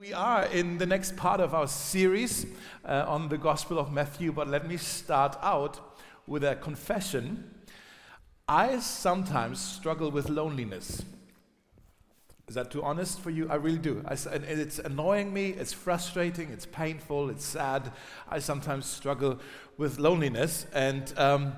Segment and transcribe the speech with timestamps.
[0.00, 2.46] We are in the next part of our series
[2.86, 5.78] uh, on the Gospel of Matthew, but let me start out
[6.26, 7.44] with a confession.
[8.48, 11.02] I sometimes struggle with loneliness.
[12.48, 13.46] Is that too honest for you?
[13.50, 14.02] I really do.
[14.08, 17.92] I, it's annoying me, it's frustrating, it's painful, it's sad.
[18.26, 19.38] I sometimes struggle
[19.76, 21.52] with loneliness, and um,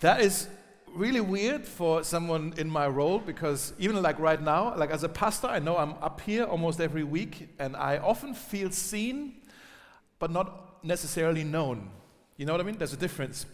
[0.00, 0.48] that is
[0.94, 5.08] really weird for someone in my role because even like right now, like as a
[5.08, 9.34] pastor, I know I'm up here almost every week and I often feel seen,
[10.18, 11.90] but not necessarily known.
[12.36, 12.76] You know what I mean?
[12.78, 13.46] There's a difference.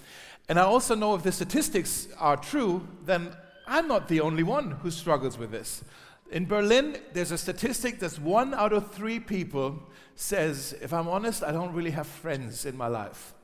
[0.49, 4.71] And I also know if the statistics are true, then I'm not the only one
[4.71, 5.85] who struggles with this.
[6.31, 9.83] In Berlin, there's a statistic that one out of three people
[10.15, 13.35] says, if I'm honest, I don't really have friends in my life.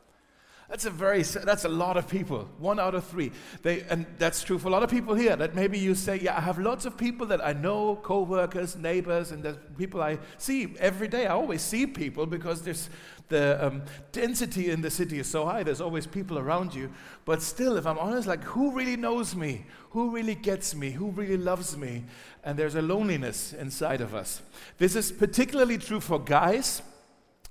[0.69, 2.49] That's a very that's a lot of people.
[2.59, 3.33] One out of three.
[3.63, 5.37] They and that's true for a lot of people here.
[5.37, 9.31] That maybe you say, yeah, I have lots of people that I know, co-workers, neighbors,
[9.31, 11.27] and there's people I see every day.
[11.27, 12.89] I always see people because there's
[13.29, 13.83] the um,
[14.13, 15.63] density in the city is so high.
[15.63, 16.91] There's always people around you.
[17.27, 19.67] But still, if I'm honest, like who really knows me?
[19.91, 20.93] Who really gets me?
[20.93, 22.05] Who really loves me?
[22.43, 24.41] And there's a loneliness inside of us.
[24.79, 26.81] This is particularly true for guys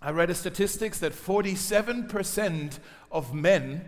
[0.04, 3.86] I read a statistics that 47% of men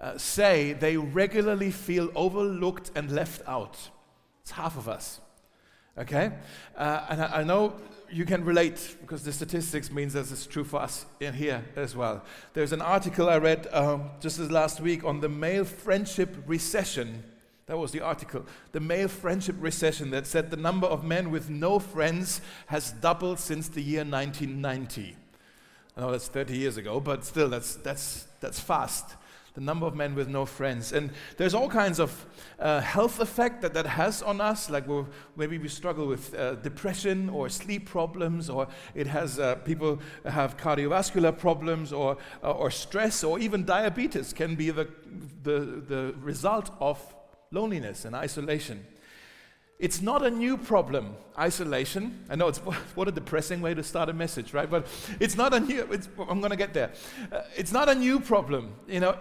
[0.00, 3.76] uh, say they regularly feel overlooked and left out.
[4.42, 5.20] It's half of us.
[5.98, 6.30] Okay?
[6.76, 7.74] Uh, and I, I, know
[8.08, 11.96] you can relate because the statistics means that it's true for us in here as
[11.96, 12.24] well.
[12.54, 17.24] There's an article I read um, just this last week on the male friendship recession.
[17.66, 18.46] That was the article.
[18.70, 23.40] The male friendship recession that said the number of men with no friends has doubled
[23.40, 25.16] since the year 1990.
[25.98, 29.16] I know that's 30 years ago, but still, that's, that's, that's fast.
[29.54, 30.92] The number of men with no friends.
[30.92, 32.24] And there's all kinds of
[32.60, 35.02] uh, health effect that that has on us, like we
[35.34, 40.56] maybe we struggle with uh, depression or sleep problems, or it has uh, people have
[40.56, 44.88] cardiovascular problems, or, uh, or stress, or even diabetes can be the,
[45.42, 47.02] the, the result of
[47.50, 48.86] loneliness and isolation.
[49.78, 52.24] It's not a new problem, isolation.
[52.28, 52.58] I know it's
[52.94, 54.68] what a depressing way to start a message, right?
[54.68, 54.86] But
[55.20, 55.88] it's not a new,
[56.28, 56.92] I'm going to get there.
[57.30, 58.74] Uh, it's not a new problem.
[58.88, 59.18] You know,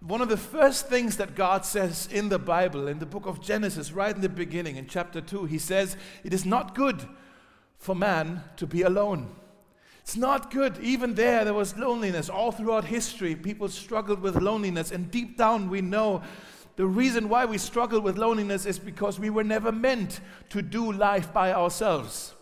[0.00, 3.40] one of the first things that God says in the Bible, in the book of
[3.40, 7.08] Genesis, right in the beginning, in chapter 2, He says, It is not good
[7.78, 9.34] for man to be alone.
[10.00, 10.78] It's not good.
[10.82, 12.28] Even there, there was loneliness.
[12.28, 14.90] All throughout history, people struggled with loneliness.
[14.90, 16.22] And deep down, we know
[16.76, 20.20] the reason why we struggle with loneliness is because we were never meant
[20.50, 22.34] to do life by ourselves.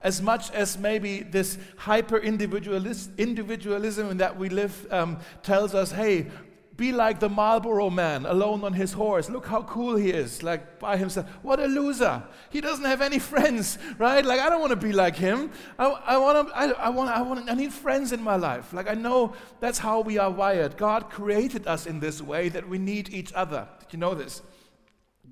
[0.00, 6.26] As much as maybe this hyper individualism that we live um, tells us, hey,
[6.76, 9.30] be like the Marlboro man alone on his horse.
[9.30, 11.26] Look how cool he is, like by himself.
[11.42, 12.22] What a loser.
[12.50, 14.24] He doesn't have any friends, right?
[14.24, 15.50] Like, I don't want to be like him.
[15.78, 18.72] I, I, want to, I, I, want, I, want, I need friends in my life.
[18.72, 20.76] Like, I know that's how we are wired.
[20.76, 23.66] God created us in this way that we need each other.
[23.80, 24.42] Did you know this?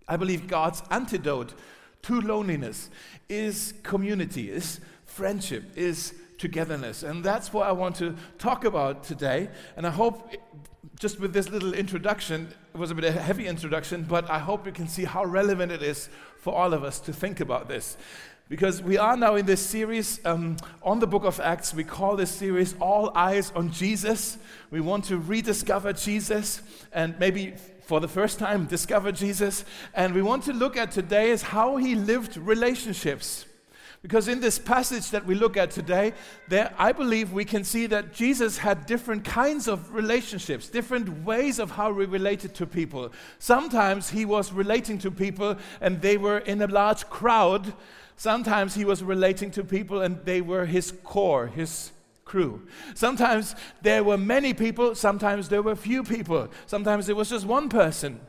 [0.08, 1.54] I believe God's antidote
[2.02, 2.90] to loneliness
[3.28, 7.02] is community, is friendship, is togetherness.
[7.02, 9.48] And that's what I want to talk about today.
[9.76, 10.34] And I hope
[10.98, 14.38] just with this little introduction, it was a bit of a heavy introduction, but I
[14.38, 17.68] hope you can see how relevant it is for all of us to think about
[17.68, 17.96] this.
[18.48, 21.72] Because we are now in this series um, on the book of Acts.
[21.72, 24.36] We call this series All Eyes on Jesus.
[24.70, 26.60] We want to rediscover Jesus
[26.92, 27.54] and maybe
[27.86, 29.64] for the first time discover Jesus.
[29.94, 33.46] And we want to look at today is how he lived relationships.
[34.04, 36.12] Because in this passage that we look at today,
[36.46, 41.58] there I believe we can see that Jesus had different kinds of relationships, different ways
[41.58, 43.12] of how he related to people.
[43.38, 47.72] Sometimes he was relating to people and they were in a large crowd.
[48.18, 51.90] Sometimes he was relating to people and they were his core, his
[52.26, 52.60] crew.
[52.94, 57.70] Sometimes there were many people, sometimes there were few people, sometimes there was just one
[57.70, 58.20] person.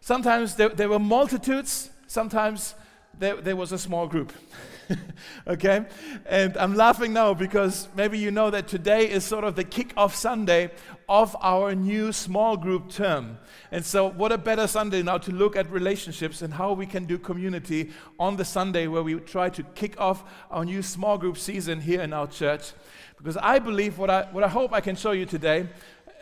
[0.00, 2.74] Sometimes there, there were multitudes, sometimes
[3.16, 4.32] there, there was a small group.
[5.46, 5.86] okay?
[6.26, 10.14] And I'm laughing now because maybe you know that today is sort of the kick-off
[10.14, 10.70] Sunday
[11.08, 13.38] of our new small group term.
[13.70, 17.04] And so, what a better Sunday now to look at relationships and how we can
[17.04, 21.38] do community on the Sunday where we try to kick off our new small group
[21.38, 22.72] season here in our church.
[23.16, 25.68] Because I believe what I, what I hope I can show you today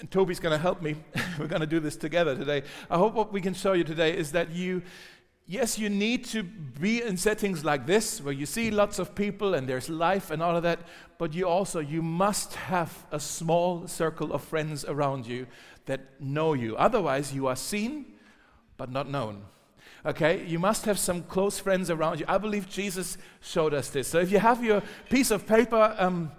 [0.02, 0.96] and Toby's going to help me.
[1.38, 2.64] We're going to do this together today.
[2.90, 4.82] I hope what we can show you today is that you
[5.46, 9.54] yes, you need to be in settings like this where you see lots of people
[9.54, 10.80] and there's life and all of that,
[11.18, 15.46] but you also you must have a small circle of friends around you
[15.86, 16.76] that know you.
[16.76, 18.06] Otherwise, you are seen
[18.76, 19.42] but not known.
[20.04, 22.26] Okay, you must have some close friends around you.
[22.26, 24.08] I believe Jesus showed us this.
[24.08, 26.32] So if you have your piece of paper, um,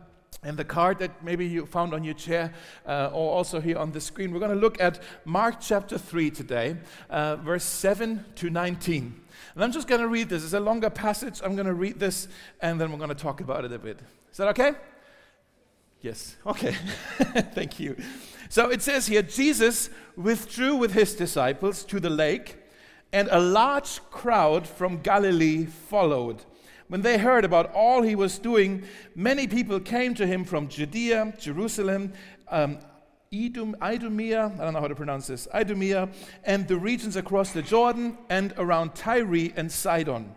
[0.44, 2.54] and the card that maybe you found on your chair
[2.88, 4.34] uh, or also here on the screen.
[4.34, 6.78] We're going to look at Mark chapter 3 today,
[7.10, 9.22] uh, verse 7 to 19.
[9.56, 10.44] And I'm just going to read this.
[10.44, 11.42] It's a longer passage.
[11.44, 12.28] I'm going to read this
[12.62, 14.00] and then we're going to talk about it a bit.
[14.32, 14.74] Is that okay?
[16.02, 16.36] Yes.
[16.46, 16.72] Okay.
[17.54, 17.96] Thank you.
[18.50, 22.58] So it says here Jesus withdrew with his disciples to the lake,
[23.12, 26.44] and a large crowd from Galilee followed.
[26.94, 28.84] When they heard about all he was doing,
[29.16, 32.14] many people came to him from Judea, Jerusalem,
[32.50, 32.78] um,
[33.32, 36.10] Idum, Idumea, I don't know how to pronounce this, Idumea,
[36.44, 40.36] and the regions across the Jordan and around Tyre and Sidon.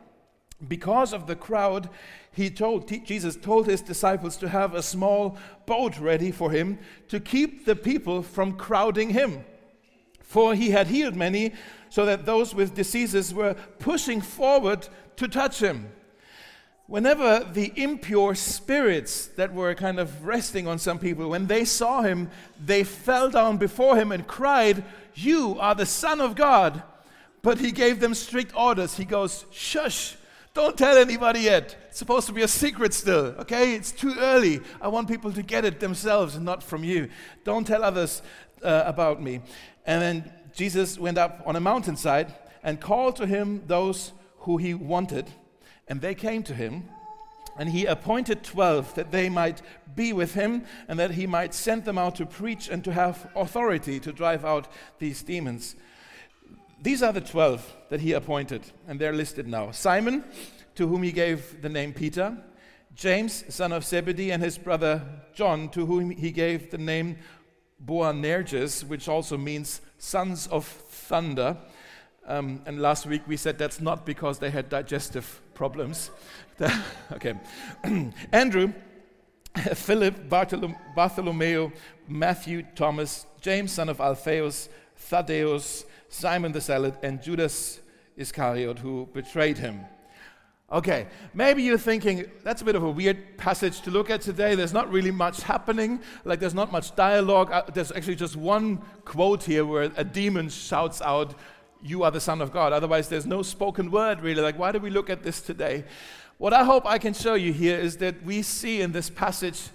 [0.67, 1.91] Because of the crowd,
[2.33, 5.37] he told, Jesus told his disciples to have a small
[5.67, 9.45] boat ready for him to keep the people from crowding him.
[10.23, 11.53] For he had healed many,
[11.91, 15.93] so that those with diseases were pushing forward to touch him
[16.87, 22.03] whenever the impure spirits that were kind of resting on some people, when they saw
[22.03, 22.31] him,
[22.65, 24.85] they fell down before him and cried,
[25.15, 26.83] You are the Son of God.
[27.43, 28.97] But he gave them strict orders.
[28.97, 30.17] He goes, Shush,
[30.55, 31.77] don't tell anybody yet.
[31.89, 33.75] It's supposed to be a secret still, okay?
[33.75, 34.61] It's too early.
[34.81, 37.09] I want people to get it themselves and not from you.
[37.45, 38.23] Don't tell others
[38.63, 39.43] uh, about me.
[39.85, 44.75] And then Jesus went up on a mountainside and called to him those who he
[44.75, 45.31] wanted
[45.89, 46.89] and they came to him,
[47.59, 49.63] and he appointed twelve that they might
[49.95, 53.31] be with him, and that he might send them out to preach and to have
[53.35, 54.69] authority to drive out
[54.99, 55.77] these demons.
[56.83, 60.25] These are the twelve that he appointed, and they're listed now Simon,
[60.75, 62.37] to whom he gave the name Peter,
[62.95, 65.03] James, son of Zebedee, and his brother
[65.35, 67.17] John, to whom he gave the name
[67.79, 71.57] Boanerges, which also means sons of thunder.
[72.27, 76.11] Um, and last week we said that's not because they had digestive problems.
[77.13, 77.35] okay.
[78.33, 78.73] Andrew,
[79.75, 81.73] Philip, Bartholom- Bartholomew,
[82.07, 87.81] Matthew, Thomas, James, son of Alphaeus, Thaddeus, Simon the Zealot, and Judas
[88.17, 89.81] Iscariot, who betrayed him.
[90.71, 94.57] Okay, maybe you're thinking that's a bit of a weird passage to look at today.
[94.57, 97.53] There's not really much happening, like there's not much dialogue.
[97.53, 101.37] Uh, there's actually just one quote here where a demon shouts out,
[101.87, 102.73] you are the Son of God.
[102.73, 104.43] Otherwise, there's no spoken word really.
[104.43, 105.85] Like, why do we look at this today?
[106.39, 109.69] What I hope I can show you here is that we see in this passage,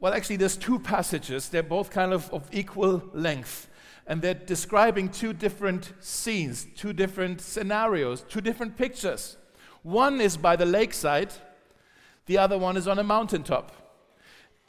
[0.00, 1.48] well, actually, there's two passages.
[1.48, 3.68] They're both kind of of equal length.
[4.06, 9.36] And they're describing two different scenes, two different scenarios, two different pictures.
[9.82, 11.32] One is by the lakeside,
[12.26, 13.81] the other one is on a mountaintop.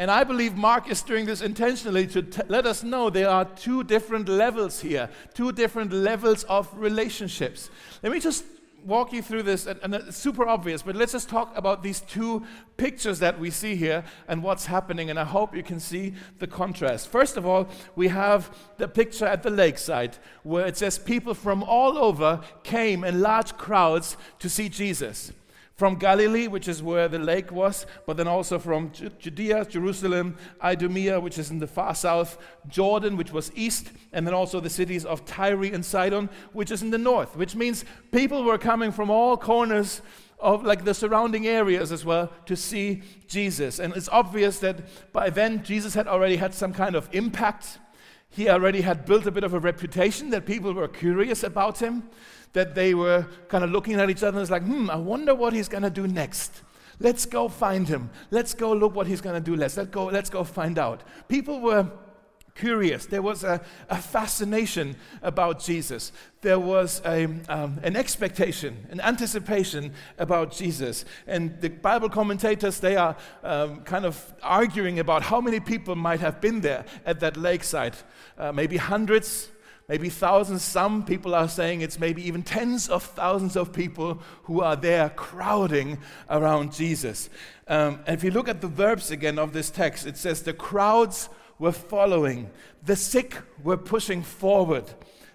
[0.03, 3.45] And I believe Mark is doing this intentionally to t- let us know there are
[3.45, 7.69] two different levels here, two different levels of relationships.
[8.01, 8.43] Let me just
[8.83, 12.01] walk you through this, and, and, it's super obvious, but let's just talk about these
[12.01, 12.43] two
[12.75, 16.47] pictures that we see here and what's happening, and I hope you can see the
[16.47, 17.07] contrast.
[17.07, 21.63] First of all, we have the picture at the lakeside where it says people from
[21.63, 25.31] all over came in large crowds to see Jesus
[25.75, 31.19] from Galilee, which is where the lake was, but then also from Judea, Jerusalem, Idumea,
[31.19, 32.37] which is in the far south,
[32.67, 36.83] Jordan, which was east, and then also the cities of Tyre and Sidon, which is
[36.83, 40.01] in the north, which means people were coming from all corners
[40.39, 43.79] of like the surrounding areas as well to see Jesus.
[43.79, 47.79] And it's obvious that by then Jesus had already had some kind of impact.
[48.33, 52.03] He already had built a bit of a reputation that people were curious about him
[52.53, 55.35] that they were kind of looking at each other and was like, hmm, I wonder
[55.35, 56.61] what he's going to do next.
[56.99, 58.09] Let's go find him.
[58.31, 59.55] Let's go look what he's going to do.
[59.55, 61.01] Let's, let go, let's go find out.
[61.27, 61.91] People were
[62.55, 63.05] curious.
[63.05, 66.11] There was a, a fascination about Jesus.
[66.41, 71.05] There was a, um, an expectation, an anticipation about Jesus.
[71.25, 76.19] And the Bible commentators, they are um, kind of arguing about how many people might
[76.19, 77.95] have been there at that lakeside.
[78.37, 79.49] Uh, maybe hundreds,
[79.87, 80.63] maybe thousands.
[80.63, 85.09] Some people are saying it's maybe even tens of thousands of people who are there
[85.09, 85.97] crowding
[86.29, 87.29] around Jesus.
[87.67, 90.53] Um, and if you look at the verbs again of this text, it says the
[90.53, 91.29] crowds
[91.59, 92.49] were following,
[92.83, 94.91] the sick were pushing forward,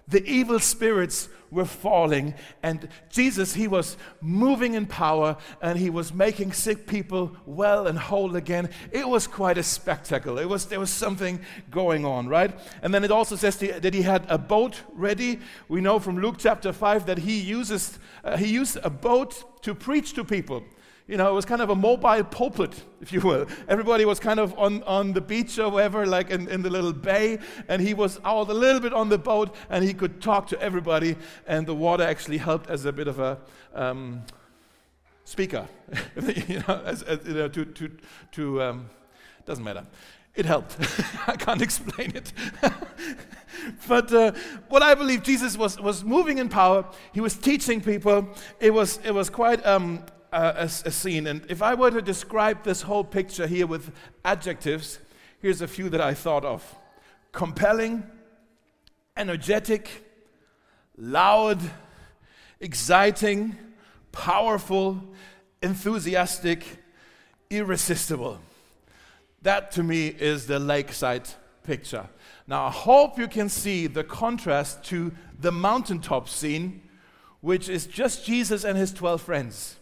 [0.07, 2.33] the evil spirits were falling.
[2.63, 7.97] And Jesus, he was moving in power and he was making sick people well and
[7.97, 8.69] whole again.
[8.91, 10.37] It was quite a spectacle.
[10.37, 11.39] It was, there was something
[11.71, 12.57] going on, right?
[12.81, 15.39] And then it also says that he had a boat ready.
[15.67, 19.73] We know from Luke chapter 5 that he uses, uh, he used a boat to
[19.73, 20.63] preach to people.
[21.09, 23.47] You know, it was kind of a mobile pulpit, if you will.
[23.67, 26.93] Everybody was kind of on, on the beach or wherever, like in, in the little
[26.93, 30.47] bay, and he was out a little bit on the boat, and he could talk
[30.49, 31.15] to everybody,
[31.47, 33.39] and the water actually helped as a bit of a
[33.73, 34.21] um,
[35.25, 35.67] speaker,
[36.47, 37.91] you know, as, as, you know, to, to,
[38.33, 38.89] to um,
[39.47, 39.87] doesn't matter.
[40.35, 40.77] It helped.
[41.27, 42.31] I can't explain it.
[43.87, 44.33] but uh,
[44.67, 46.85] what I believe Jesus was, was moving in power.
[47.13, 48.29] He was teaching people.
[48.59, 51.27] It was, it was quite um, a, a, a scene.
[51.27, 53.91] And if I were to describe this whole picture here with
[54.23, 54.99] adjectives,
[55.41, 56.75] here's a few that I thought of
[57.31, 58.03] compelling,
[59.15, 60.05] energetic,
[60.97, 61.59] loud,
[62.59, 63.55] exciting,
[64.11, 65.01] powerful,
[65.61, 66.63] enthusiastic,
[67.49, 68.39] irresistible.
[69.41, 71.27] That to me is the lakeside
[71.63, 72.07] picture.
[72.47, 76.81] Now, I hope you can see the contrast to the mountaintop scene,
[77.41, 79.78] which is just Jesus and his 12 friends.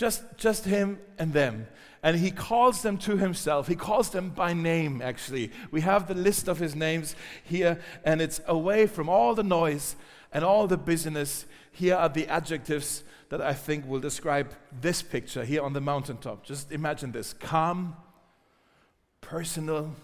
[0.00, 1.66] Just, just him and them.
[2.02, 3.68] And he calls them to himself.
[3.68, 5.52] He calls them by name, actually.
[5.70, 7.14] We have the list of his names
[7.44, 9.96] here, and it's away from all the noise
[10.32, 11.44] and all the busyness.
[11.70, 16.46] Here are the adjectives that I think will describe this picture here on the mountaintop.
[16.46, 17.94] Just imagine this calm,
[19.20, 19.94] personal,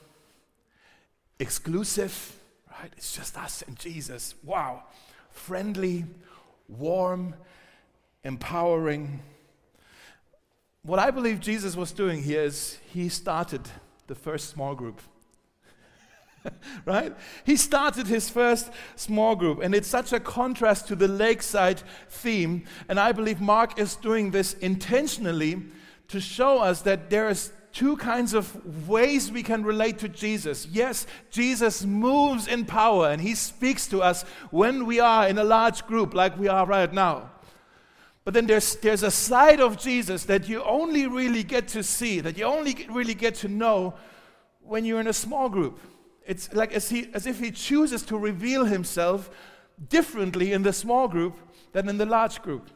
[1.38, 2.36] exclusive,
[2.70, 2.92] right?
[2.98, 4.34] It's just us and Jesus.
[4.44, 4.82] Wow.
[5.30, 6.04] Friendly,
[6.68, 7.34] warm,
[8.24, 9.22] empowering
[10.86, 13.62] what I believe Jesus was doing here is he started
[14.06, 15.02] the first small group.
[16.84, 17.12] right?
[17.44, 22.64] He started his first small group, and it's such a contrast to the lakeside theme.
[22.88, 25.62] And I believe Mark is doing this intentionally
[26.08, 30.66] to show us that there is two kinds of ways we can relate to Jesus.
[30.70, 35.44] Yes, Jesus moves in power and he speaks to us when we are in a
[35.44, 37.30] large group like we are right now.
[38.26, 42.18] But then there's, there's a side of Jesus that you only really get to see,
[42.18, 43.94] that you only really get to know
[44.58, 45.78] when you're in a small group.
[46.26, 49.30] It's like as, he, as if he chooses to reveal himself
[49.88, 51.36] differently in the small group
[51.70, 52.66] than in the large group.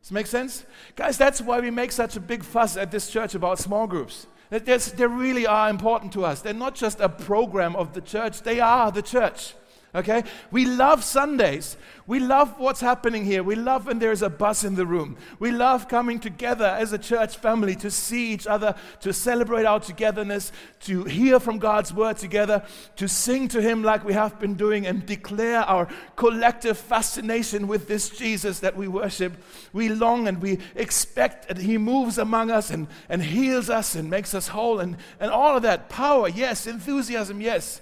[0.00, 0.66] Does that make sense?
[0.96, 4.26] Guys, that's why we make such a big fuss at this church about small groups.
[4.50, 6.42] They really are important to us.
[6.42, 9.54] They're not just a program of the church, they are the church.
[9.94, 10.24] Okay?
[10.50, 11.76] We love Sundays.
[12.06, 13.42] We love what's happening here.
[13.42, 15.16] We love when there's a buzz in the room.
[15.38, 19.80] We love coming together as a church family to see each other, to celebrate our
[19.80, 22.62] togetherness, to hear from God's word together,
[22.96, 27.88] to sing to Him like we have been doing, and declare our collective fascination with
[27.88, 29.34] this Jesus that we worship.
[29.72, 34.10] We long and we expect that He moves among us and, and heals us and
[34.10, 35.88] makes us whole, and, and all of that.
[35.88, 36.66] Power, yes.
[36.66, 37.80] Enthusiasm, yes.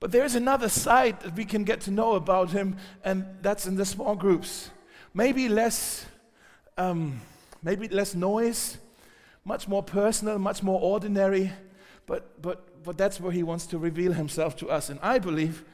[0.00, 3.74] But there's another side that we can get to know about him, and that's in
[3.74, 4.70] the small groups.
[5.12, 6.06] Maybe less,
[6.76, 7.20] um,
[7.62, 8.78] maybe less noise,
[9.44, 11.52] much more personal, much more ordinary,
[12.06, 14.88] but, but, but that's where he wants to reveal himself to us.
[14.88, 15.64] And I believe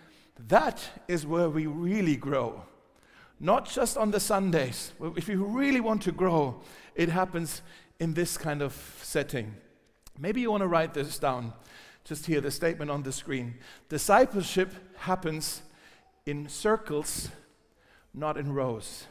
[0.49, 2.63] that is where we really grow.
[3.41, 4.93] Not just on the Sundays.
[5.17, 6.63] If you really want to grow,
[6.95, 7.61] it happens
[8.01, 9.55] in this kind of setting.
[10.19, 11.53] Maybe you want to write this down
[12.05, 13.55] just hear the statement on the screen.
[13.89, 15.63] Discipleship happens
[16.27, 17.31] in circles,
[18.13, 19.07] not in rows.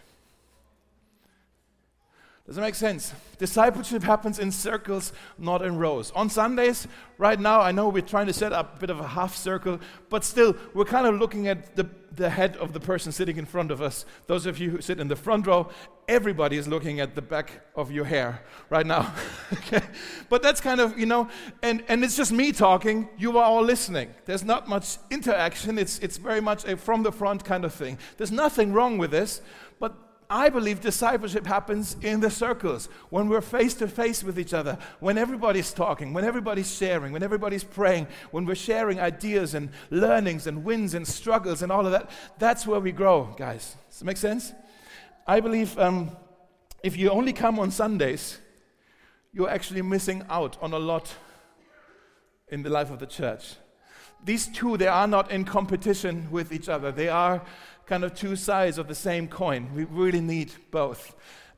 [2.46, 3.14] Does that make sense?
[3.38, 6.12] Discipleship happens in circles, not in rows.
[6.12, 9.08] On Sundays, right now, I know we're trying to set up a bit of a
[9.08, 13.14] half circle, but still, we're kind of looking at the, the head of the person
[13.14, 14.06] sitting in front of us.
[14.28, 15.70] Those of you who sit in the front row,
[16.10, 19.14] everybody is looking at the back of your hair right now.
[19.54, 19.82] okay?
[20.28, 21.30] But that's kind of, you know,
[21.62, 24.14] and, and it's just me talking, you are all listening.
[24.26, 27.98] There's not much interaction, it's, it's very much a from the front kind of thing.
[28.18, 29.42] There's nothing wrong with this,
[29.80, 34.54] but I believe discipleship happens in the circles, when we're face to face with each
[34.54, 39.70] other, when everybody's talking, when everybody's sharing, when everybody's praying, when we're sharing ideas and
[39.90, 42.10] learnings and wins and struggles and all of that.
[42.40, 43.76] That's where we grow, guys.
[43.90, 44.54] Does that make sense?
[45.28, 46.12] I believe um,
[46.84, 48.40] if you only come on Sundays,
[49.32, 51.14] you're actually missing out on a lot
[52.50, 53.56] in the life of the church.
[54.24, 56.92] These two, they are not in competition with each other.
[56.92, 57.42] They are
[57.86, 59.70] kind of two sides of the same coin.
[59.76, 61.16] We really need both.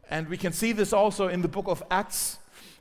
[0.10, 2.38] And we can see this also in the book of Acts.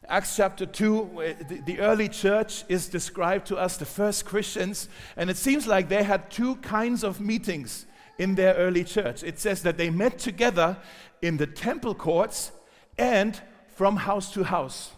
[0.08, 5.30] Acts chapter 2, the, the, early church is described to us, the first Christians, and
[5.30, 7.86] it seems like they had two kinds of meetings
[8.18, 9.22] in their early church.
[9.22, 10.76] It says that they met together
[11.22, 12.52] in the temple courts
[12.98, 14.92] and from house to house.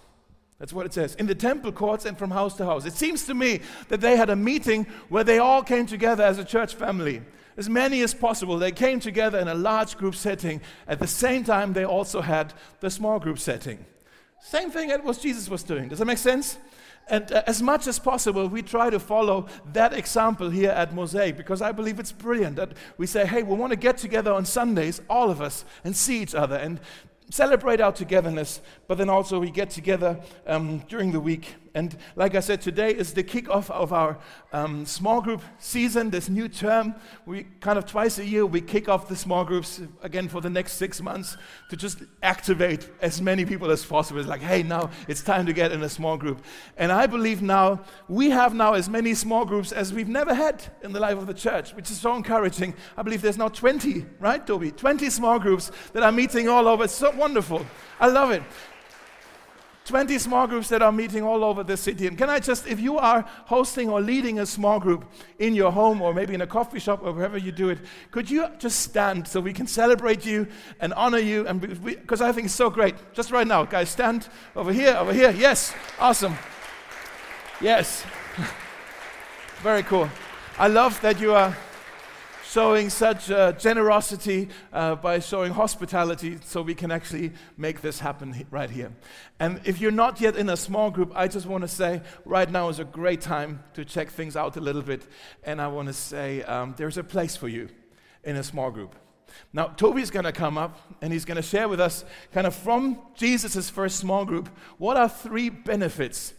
[0.58, 1.14] That's what it says.
[1.14, 2.84] In the temple courts and from house to house.
[2.84, 6.38] It seems to me that they had a meeting where they all came together as
[6.38, 7.22] a church family
[7.56, 8.58] as many as possible.
[8.58, 10.60] They came together in a large group setting.
[10.86, 13.84] At the same time, they also had the small group setting.
[14.40, 15.88] Same thing as was Jesus was doing.
[15.88, 16.58] Does that make sense?
[17.08, 21.36] And uh, as much as possible, we try to follow that example here at Mosaic
[21.36, 24.44] because I believe it's brilliant that we say, hey, we want to get together on
[24.44, 26.80] Sundays, all of us, and see each other and
[27.30, 32.34] celebrate our togetherness, but then also we get together um, during the week and like
[32.34, 34.18] I said, today is the kickoff of our
[34.50, 36.94] um, small group season, this new term.
[37.26, 40.48] We kind of twice a year we kick off the small groups again for the
[40.48, 41.36] next six months
[41.68, 44.20] to just activate as many people as possible.
[44.20, 46.42] It's like, hey, now it's time to get in a small group.
[46.78, 50.64] And I believe now we have now as many small groups as we've never had
[50.82, 52.74] in the life of the church, which is so encouraging.
[52.96, 54.70] I believe there's now 20, right, Toby?
[54.70, 56.84] 20 small groups that are meeting all over.
[56.84, 57.66] It's so wonderful.
[58.00, 58.42] I love it.
[59.86, 62.08] 20 small groups that are meeting all over the city.
[62.08, 65.04] And can I just, if you are hosting or leading a small group
[65.38, 67.78] in your home or maybe in a coffee shop or wherever you do it,
[68.10, 70.48] could you just stand so we can celebrate you
[70.80, 71.46] and honor you?
[71.46, 72.96] And because I think it's so great.
[73.14, 75.30] Just right now, guys, stand over here, over here.
[75.30, 76.34] Yes, awesome.
[77.60, 78.04] Yes,
[79.62, 80.10] very cool.
[80.58, 81.56] I love that you are
[82.56, 88.46] showing such uh, generosity uh, by showing hospitality so we can actually make this happen
[88.50, 88.90] right here.
[89.38, 92.50] And if you're not yet in a small group, I just want to say right
[92.50, 95.02] now is a great time to check things out a little bit.
[95.44, 97.68] And I want to say um, there's a place for you
[98.24, 98.94] in a small group.
[99.52, 102.54] Now, Toby's going to come up and he's going to share with us, kind of
[102.54, 104.48] from Jesus' first small group,
[104.78, 106.32] what are three benefits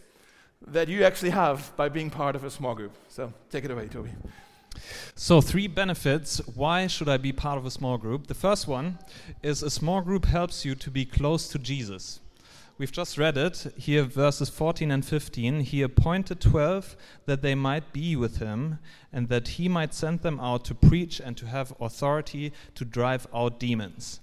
[0.66, 2.96] that you actually have by being part of a small group.
[3.08, 4.10] So take it away, Toby.
[5.14, 6.38] So, three benefits.
[6.54, 8.26] Why should I be part of a small group?
[8.26, 8.98] The first one
[9.42, 12.20] is a small group helps you to be close to Jesus.
[12.78, 15.60] We've just read it here, verses 14 and 15.
[15.60, 18.78] He appointed 12 that they might be with him,
[19.12, 23.26] and that he might send them out to preach and to have authority to drive
[23.34, 24.20] out demons.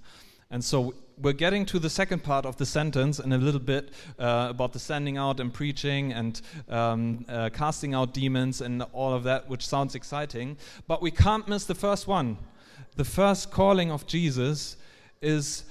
[0.50, 3.90] And so we're getting to the second part of the sentence in a little bit
[4.18, 9.12] uh, about the sending out and preaching and um, uh, casting out demons and all
[9.12, 10.56] of that, which sounds exciting.
[10.86, 12.38] But we can't miss the first one.
[12.96, 14.76] The first calling of Jesus
[15.20, 15.64] is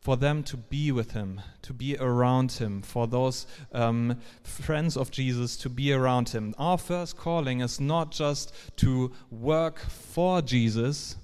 [0.00, 5.10] for them to be with him, to be around him, for those um, friends of
[5.10, 6.54] Jesus to be around him.
[6.58, 11.16] Our first calling is not just to work for Jesus,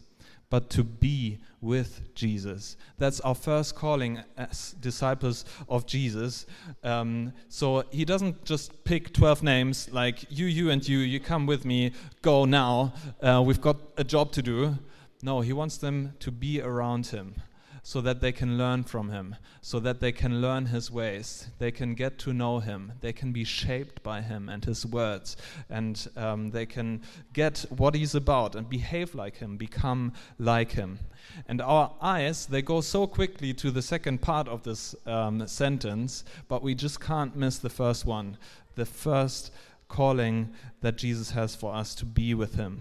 [0.53, 2.77] but to be with Jesus.
[2.99, 6.45] That's our first calling as disciples of Jesus.
[6.85, 11.47] Um, so he doesn't just pick 12 names like you, you, and you, you come
[11.47, 14.77] with me, go now, uh, we've got a job to do.
[15.23, 17.37] No, he wants them to be around him
[17.85, 21.71] so that they can learn from him, so that they can learn his ways, they
[21.71, 25.37] can get to know him, they can be shaped by him and his words,
[25.69, 31.01] and um, they can get what he's about and behave like him, become like him.
[31.49, 36.25] And our eyes, they go so quickly to the second part of this um, sentence,
[36.49, 38.39] but we just can't miss the first one.
[38.77, 39.51] The first
[39.89, 42.81] calling that Jesus has for us to be with him.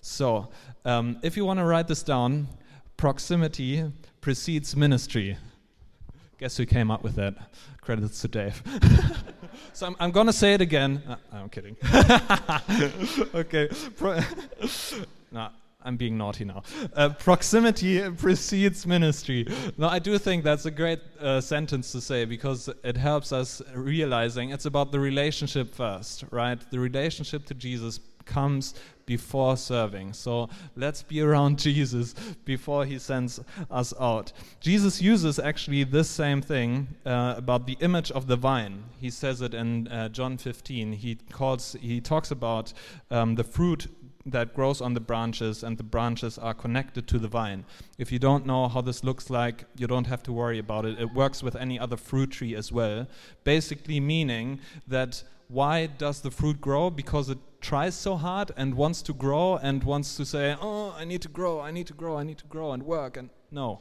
[0.00, 0.50] So,
[0.84, 2.48] um, if you want to write this down,
[3.02, 3.84] proximity
[4.20, 5.36] precedes ministry.
[6.38, 7.34] Guess who came up with that?
[7.80, 8.62] Credits to Dave.
[9.72, 11.02] so I'm, I'm going to say it again.
[11.08, 11.76] Uh, I'm kidding.
[13.34, 13.68] okay.
[13.96, 14.20] Pro-
[15.32, 15.48] no,
[15.84, 16.62] I'm being naughty now.
[16.94, 19.48] Uh, proximity precedes ministry.
[19.76, 23.60] Now, I do think that's a great uh, sentence to say because it helps us
[23.74, 26.60] realizing it's about the relationship first, right?
[26.70, 28.74] The relationship to Jesus comes
[29.06, 30.12] before serving.
[30.12, 34.32] So let's be around Jesus before he sends us out.
[34.60, 38.84] Jesus uses actually this same thing uh, about the image of the vine.
[38.98, 40.92] He says it in uh, John 15.
[40.92, 42.72] He calls he talks about
[43.10, 43.88] um, the fruit
[44.26, 47.64] that grows on the branches and the branches are connected to the vine.
[47.98, 51.00] If you don't know how this looks like, you don't have to worry about it.
[51.00, 53.08] It works with any other fruit tree as well.
[53.44, 56.88] Basically, meaning that why does the fruit grow?
[56.88, 61.04] Because it tries so hard and wants to grow and wants to say, oh, I
[61.04, 63.16] need to grow, I need to grow, I need to grow and work.
[63.16, 63.80] And no,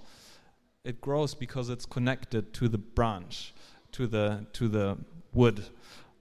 [0.86, 3.54] it grows because it's connected to the branch,
[3.94, 4.98] to the, to the
[5.34, 5.65] wood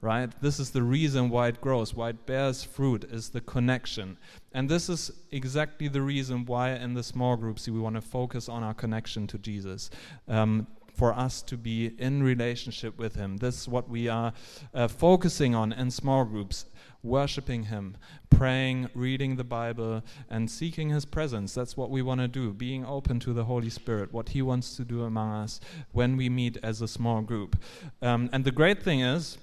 [0.01, 0.31] right?
[0.40, 4.16] This is the reason why it grows, why it bears fruit, is the connection.
[4.53, 8.49] And this is exactly the reason why in the small groups we want to focus
[8.49, 9.90] on our connection to Jesus.
[10.27, 13.38] Um, for us to be in relationship with Him.
[13.38, 14.35] This is what we are
[14.75, 16.66] uh, focusing on in small groups
[17.02, 17.96] worshiping Him,
[18.28, 21.54] praying, reading the Bible, and seeking His presence.
[21.54, 24.76] That's what we want to do, being open to the Holy Spirit, what He wants
[24.76, 25.60] to do among us
[25.92, 27.56] when we meet as a small group.
[28.02, 29.38] Um, and the great thing is,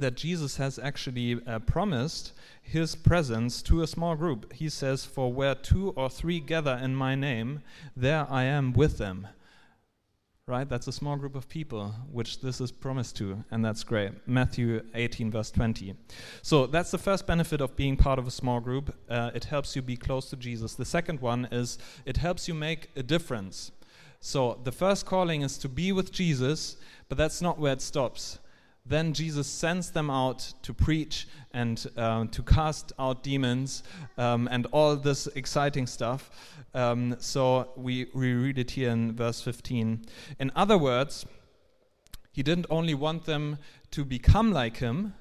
[0.00, 4.52] that Jesus has actually uh, promised his presence to a small group.
[4.52, 7.62] He says, For where two or three gather in my name,
[7.96, 9.28] there I am with them.
[10.48, 10.68] Right?
[10.68, 14.12] That's a small group of people which this is promised to, and that's great.
[14.26, 15.94] Matthew 18, verse 20.
[16.42, 18.94] So that's the first benefit of being part of a small group.
[19.08, 20.74] Uh, it helps you be close to Jesus.
[20.74, 23.72] The second one is it helps you make a difference.
[24.20, 26.76] So the first calling is to be with Jesus,
[27.08, 28.38] but that's not where it stops.
[28.88, 33.82] Then Jesus sends them out to preach and uh, to cast out demons
[34.16, 36.30] um, and all this exciting stuff.
[36.74, 40.06] Um, so we, we read it here in verse 15.
[40.38, 41.26] In other words,
[42.32, 43.58] he didn't only want them
[43.90, 45.12] to become like him,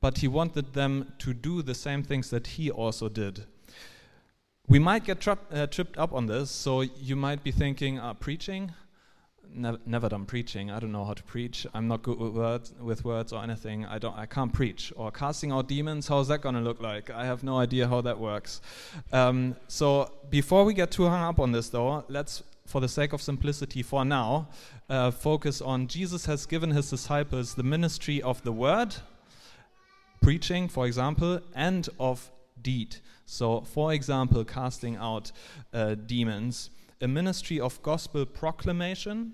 [0.00, 3.44] but he wanted them to do the same things that he also did.
[4.66, 8.72] We might get uh, tripped up on this, so you might be thinking, uh, preaching?
[9.54, 10.70] Never, never done preaching.
[10.70, 11.66] I don't know how to preach.
[11.74, 13.84] I'm not good with words, with words or anything.
[13.84, 14.16] I don't.
[14.16, 14.92] I can't preach.
[14.96, 16.08] Or casting out demons.
[16.08, 17.10] How's that going to look like?
[17.10, 18.60] I have no idea how that works.
[19.12, 23.12] Um, so before we get too hung up on this, though, let's, for the sake
[23.12, 24.48] of simplicity, for now,
[24.88, 28.96] uh, focus on Jesus has given his disciples the ministry of the word,
[30.20, 32.96] preaching, for example, and of deed.
[33.26, 35.32] So, for example, casting out
[35.72, 39.32] uh, demons a ministry of gospel proclamation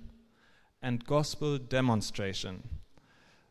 [0.87, 2.63] and gospel demonstration.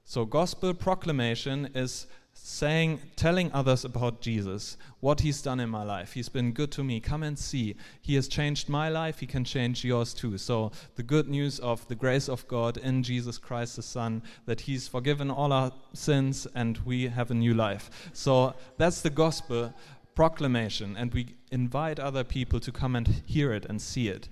[0.05, 6.13] So, gospel proclamation is saying, telling others about Jesus, what he's done in my life.
[6.13, 6.99] He's been good to me.
[6.99, 7.75] Come and see.
[8.01, 9.19] He has changed my life.
[9.19, 10.37] He can change yours too.
[10.37, 14.61] So, the good news of the grace of God in Jesus Christ, the Son, that
[14.61, 17.89] he's forgiven all our sins and we have a new life.
[18.13, 19.73] So, that's the gospel
[20.15, 24.29] proclamation, and we invite other people to come and hear it and see it.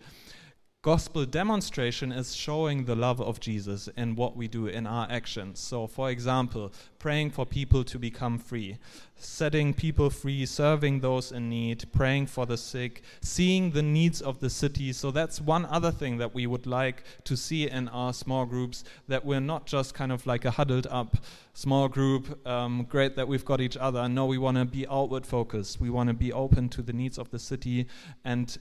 [0.84, 5.62] Gospel demonstration is showing the love of Jesus in what we do in our actions.
[5.62, 8.78] So, for example, praying for people to become free,
[9.16, 14.42] setting people free, serving those in need, praying for the sick, seeing the needs of
[14.42, 14.92] the city.
[14.92, 18.84] So, that's one other thing that we would like to see in our small groups
[19.08, 21.16] that we're not just kind of like a huddled up
[21.54, 22.46] small group.
[22.46, 24.10] Um, great that we've got each other.
[24.10, 25.80] No, we want to be outward focused.
[25.80, 27.88] We want to be open to the needs of the city
[28.26, 28.58] and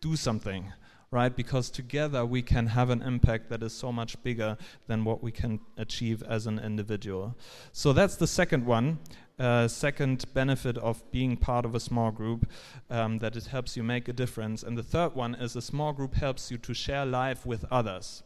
[0.00, 0.72] do something
[1.12, 1.34] right?
[1.34, 5.32] Because together we can have an impact that is so much bigger than what we
[5.32, 7.34] can achieve as an individual.
[7.72, 8.98] So that's the second one.
[9.38, 12.46] Uh, second benefit of being part of a small group,
[12.90, 14.62] um, that it helps you make a difference.
[14.62, 18.22] And the third one is a small group helps you to share life with others.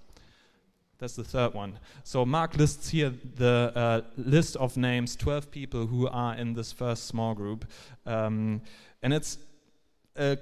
[0.98, 1.78] That's the third one.
[2.02, 6.72] So Mark lists here the uh, list of names, 12 people who are in this
[6.72, 7.64] first small group.
[8.06, 8.62] Um,
[9.00, 9.38] and it's
[10.16, 10.36] a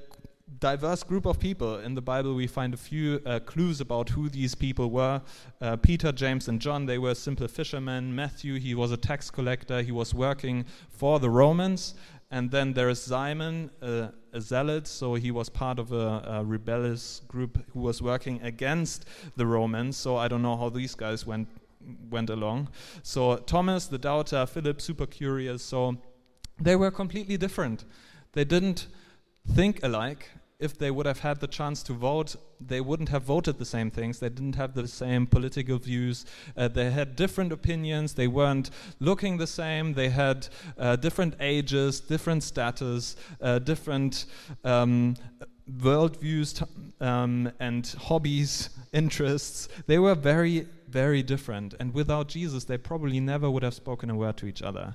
[0.59, 1.79] diverse group of people.
[1.79, 5.23] In the Bible, we find a few uh, clues about who these people were.
[5.61, 8.15] Uh, Peter, James, and John, they were simple fishermen.
[8.15, 9.83] Matthew, he was a tax collector.
[9.83, 11.95] He was working for the Romans.
[12.31, 16.45] And then there is Simon, uh, a zealot, so he was part of a, a,
[16.45, 19.05] rebellious group who was working against
[19.37, 19.99] the Romans.
[19.99, 21.49] So I don't know how these guys went
[22.11, 22.69] went along.
[23.03, 25.63] So Thomas, the doubter, Philip, super curious.
[25.63, 25.99] So
[26.59, 27.85] they were completely different.
[28.33, 28.87] They didn't
[29.55, 30.31] think alike
[30.63, 33.91] if they would have had the chance to vote, they wouldn't have voted the same
[33.91, 34.21] things.
[34.21, 36.25] They didn't have the same political views.
[36.57, 38.15] Uh, they had different opinions.
[38.15, 38.71] They weren't
[39.01, 39.95] looking the same.
[39.95, 40.49] They had
[40.79, 44.27] uh, different ages, different status, uh, different
[44.63, 45.17] um,
[45.79, 46.67] worldviews
[47.01, 49.69] um, and hobbies, interests.
[49.87, 51.75] They were very, very different.
[51.81, 54.95] And without Jesus, they probably never would have spoken a word to each other.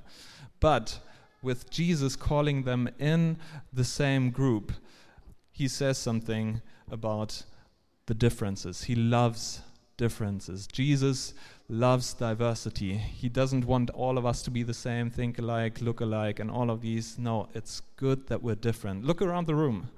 [0.59, 0.99] But
[1.41, 3.37] with Jesus calling them in
[3.71, 4.71] the same group,
[5.57, 7.41] he says something about
[8.05, 8.83] the differences.
[8.83, 9.61] He loves
[9.97, 10.67] differences.
[10.67, 11.33] Jesus
[11.67, 12.93] loves diversity.
[12.95, 16.51] He doesn't want all of us to be the same, think alike, look alike, and
[16.51, 17.17] all of these.
[17.17, 19.03] No, it's good that we're different.
[19.03, 19.89] Look around the room.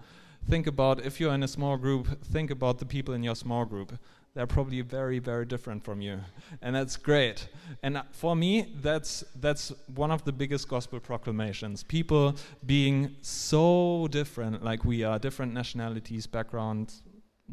[0.50, 3.65] Think about if you're in a small group, think about the people in your small
[3.65, 4.00] group
[4.34, 6.20] they're probably very very different from you.
[6.62, 7.48] And that's great.
[7.84, 11.84] And for me that's that's one of the biggest gospel proclamations.
[11.84, 17.02] People being so different like we are different nationalities backgrounds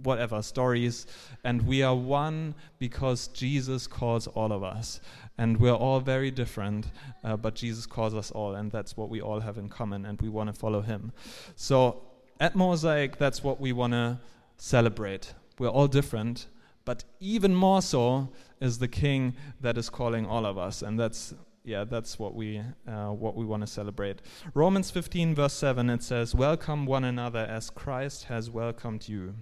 [0.02, 1.06] whatever stories
[1.44, 5.00] and we are one because jesus calls all of us.
[5.38, 6.86] And we're all very different
[7.24, 10.20] uh, but jesus calls us all and that's what we all have in common and
[10.20, 11.12] we want to follow him.
[11.56, 12.02] So
[12.38, 14.18] at mosaic that's what we want to
[14.58, 15.32] celebrate.
[15.58, 16.46] We're all different
[16.86, 21.34] but even more so is the King that is calling all of us, and that's
[21.64, 24.22] yeah, that's what we uh, what we want to celebrate.
[24.54, 29.34] Romans 15 verse 7 it says, "Welcome one another as Christ has welcomed you."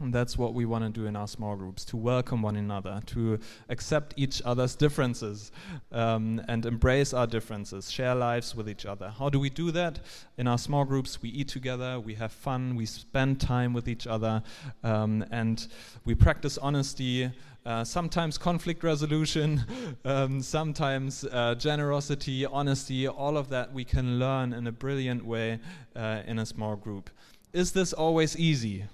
[0.00, 3.00] And that's what we want to do in our small groups to welcome one another,
[3.06, 5.52] to accept each other's differences,
[5.92, 9.10] um, and embrace our differences, share lives with each other.
[9.16, 10.00] How do we do that?
[10.36, 14.08] In our small groups, we eat together, we have fun, we spend time with each
[14.08, 14.42] other,
[14.82, 15.68] um, and
[16.04, 17.30] we practice honesty.
[17.64, 19.62] Uh, sometimes conflict resolution,
[20.04, 25.60] um, sometimes uh, generosity, honesty, all of that we can learn in a brilliant way
[25.94, 27.10] uh, in a small group.
[27.52, 28.84] Is this always easy?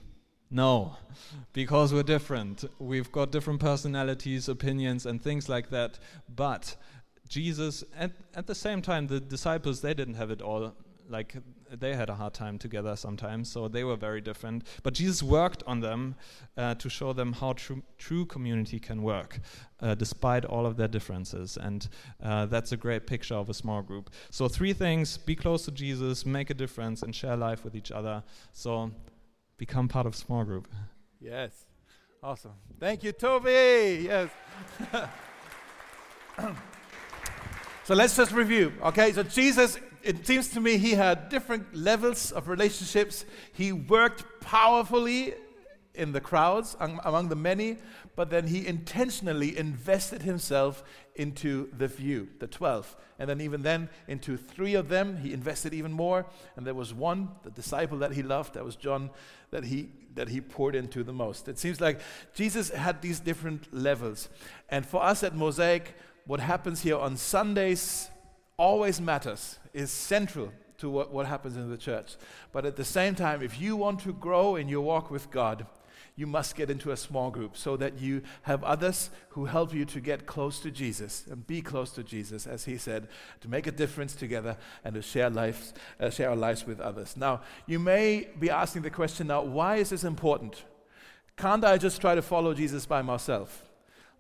[0.51, 0.97] No,
[1.53, 2.65] because we're different.
[2.81, 6.01] We've got different personalities, opinions, and things like that.
[6.29, 6.75] But
[7.29, 10.75] Jesus, at, at the same time, the disciples, they didn't have it all.
[11.09, 11.37] Like,
[11.73, 14.67] they had a hard time together sometimes, so they were very different.
[14.83, 16.17] But Jesus worked on them
[16.57, 19.39] uh, to show them how true, true community can work,
[19.81, 21.57] uh, despite all of their differences.
[21.57, 21.89] And
[22.23, 24.11] uh, that's a great picture of a small group.
[24.31, 27.93] So, three things be close to Jesus, make a difference, and share life with each
[27.93, 28.25] other.
[28.53, 28.91] So,
[29.61, 30.67] become part of small group.
[31.21, 31.51] Yes.
[32.23, 32.55] Awesome.
[32.81, 34.07] Thank you, Toby.
[34.09, 34.31] Yes.
[37.85, 38.73] so let's just review.
[38.83, 43.27] Okay, so Jesus, it seems to me he had different levels of relationships.
[43.53, 45.35] He worked powerfully
[45.95, 47.79] in the crowds, among the many,
[48.17, 50.85] but then he intentionally invested himself
[51.17, 52.97] into the few, the 12.
[53.19, 56.27] And then, even then, into three of them, he invested even more.
[56.57, 59.11] And there was one, the disciple that he loved, that was John,
[59.51, 61.49] that he, that he poured into the most.
[61.49, 62.01] It seems like
[62.35, 64.29] Jesus had these different levels.
[64.69, 68.09] And for us at Mosaic, what happens here on Sundays
[68.57, 72.17] always matters, is central to what, what happens in the church.
[72.53, 75.67] But at the same time, if you want to grow in your walk with God,
[76.21, 79.87] you must get into a small group so that you have others who help you
[79.87, 83.09] to get close to Jesus and be close to Jesus, as he said,
[83.41, 87.17] to make a difference together and to share lives, uh, share our lives with others.
[87.17, 90.63] Now, you may be asking the question now, why is this important?
[91.39, 93.65] Can't I just try to follow Jesus by myself?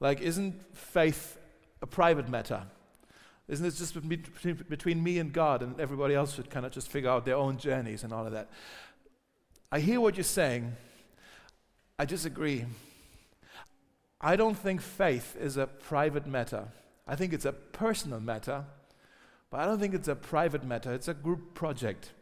[0.00, 1.36] Like, isn't faith
[1.82, 2.62] a private matter?
[3.46, 6.88] Isn't it just between, between me and God, and everybody else should kind of just
[6.88, 8.48] figure out their own journeys and all of that?
[9.70, 10.76] I hear what you're saying,
[12.00, 12.64] I disagree.
[14.22, 16.68] I don't think faith is a private matter.
[17.06, 18.64] I think it's a personal matter,
[19.50, 20.94] but I don't think it's a private matter.
[20.94, 22.12] It's a group project.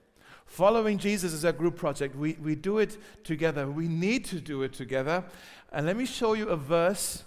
[0.47, 2.17] Following Jesus is a group project.
[2.17, 3.71] We, we do it together.
[3.71, 5.23] We need to do it together.
[5.71, 7.23] And let me show you a verse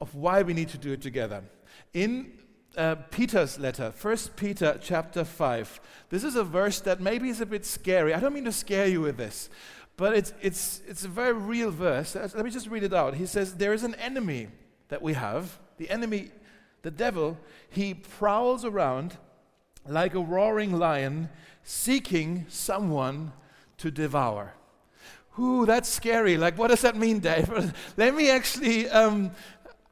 [0.00, 1.42] of why we need to do it together.
[1.92, 2.32] In
[2.78, 7.46] uh, Peter's letter, 1 Peter chapter 5, this is a verse that maybe is a
[7.46, 8.14] bit scary.
[8.14, 9.50] I don't mean to scare you with this,
[9.96, 12.14] but it's, it's, it's a very real verse.
[12.14, 13.14] Let me just read it out.
[13.14, 14.48] He says, There is an enemy
[14.88, 15.58] that we have.
[15.76, 16.30] The enemy,
[16.82, 19.16] the devil, he prowls around
[19.86, 21.28] like a roaring lion
[21.62, 23.32] seeking someone
[23.78, 24.54] to devour.
[25.38, 26.36] Ooh, that's scary.
[26.36, 27.50] Like, what does that mean, Dave?
[27.96, 28.88] Let me actually.
[28.88, 29.32] Um,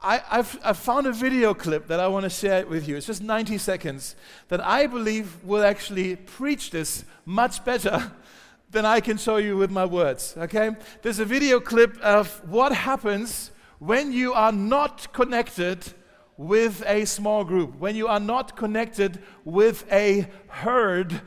[0.04, 2.96] I, have I've found a video clip that I want to share with you.
[2.96, 4.16] It's just 90 seconds
[4.48, 8.10] that I believe will actually preach this much better
[8.72, 10.70] than I can show you with my words, okay?
[11.02, 15.92] There's a video clip of what happens when you are not connected
[16.38, 21.20] with a small group, when you are not connected with a herd,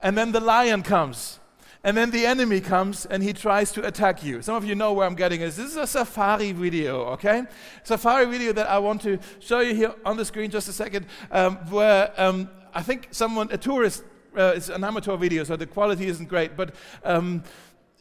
[0.00, 1.38] and then the lion comes.
[1.84, 4.42] And then the enemy comes and he tries to attack you.
[4.42, 5.56] Some of you know where I'm getting this.
[5.56, 7.44] This is a safari video, okay?
[7.84, 11.06] Safari video that I want to show you here on the screen just a second,
[11.30, 14.02] um, where um, I think someone, a tourist,
[14.36, 17.42] uh, it's an amateur video, so the quality isn't great, but um,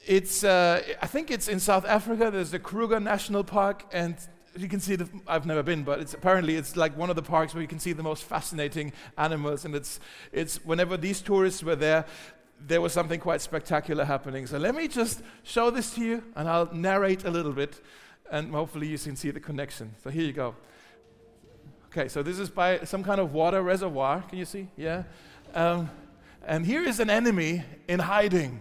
[0.06, 2.30] it's, uh, I think it's in South Africa.
[2.32, 4.16] There's the Kruger National Park, and
[4.58, 7.24] you can see the, I've never been, but it's apparently it's like one of the
[7.24, 10.00] parks where you can see the most fascinating animals, and it's,
[10.32, 12.06] it's whenever these tourists were there,
[12.68, 14.48] there was something quite spectacular happening.
[14.48, 17.82] So let me just show this to you, and I'll narrate a little bit,
[18.32, 19.94] and hopefully you can see the connection.
[20.04, 20.56] So here you go.
[21.88, 24.22] Okay, so this is by some kind of water reservoir.
[24.30, 24.68] Can you see?
[24.78, 25.04] Yeah.
[25.54, 25.90] Um,
[26.46, 28.60] and here is an enemy in hiding.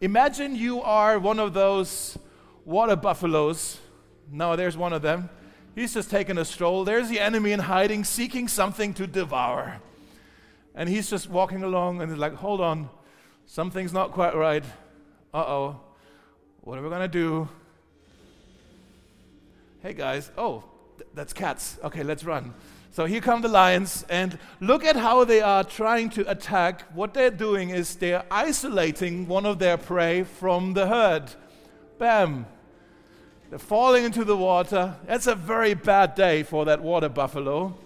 [0.00, 2.18] Imagine you are one of those
[2.64, 3.78] water buffaloes.
[4.30, 5.30] No, there's one of them.
[5.74, 6.84] He's just taking a stroll.
[6.84, 9.80] There's the enemy in hiding, seeking something to devour.
[10.74, 12.90] And he's just walking along and he's like, hold on,
[13.46, 14.64] something's not quite right.
[15.32, 15.80] Uh oh,
[16.60, 17.48] what are we going to do?
[19.82, 20.64] Hey guys, oh,
[20.98, 21.78] th- that's cats.
[21.84, 22.54] Okay, let's run.
[22.94, 26.82] So here come the lions, and look at how they are trying to attack.
[26.94, 31.24] What they're doing is they're isolating one of their prey from the herd.
[31.98, 32.46] Bam!
[33.50, 34.94] They're falling into the water.
[35.08, 37.76] That's a very bad day for that water buffalo.